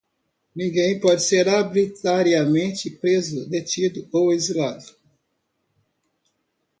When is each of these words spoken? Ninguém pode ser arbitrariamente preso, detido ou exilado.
Ninguém 0.55 0.99
pode 0.99 1.21
ser 1.21 1.47
arbitrariamente 1.47 2.89
preso, 2.89 3.47
detido 3.47 4.09
ou 4.11 4.33
exilado. 4.33 4.95